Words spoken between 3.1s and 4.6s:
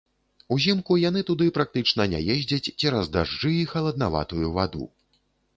дажджы і халаднаватую